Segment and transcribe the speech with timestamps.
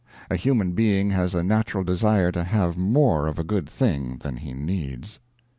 [0.31, 4.37] A human being has a natural desire to have more of a good thing than
[4.37, 5.19] he needs.